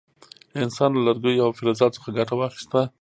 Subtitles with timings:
[0.63, 2.81] انسان له لرګیو او فلزاتو څخه ګټه واخیسته.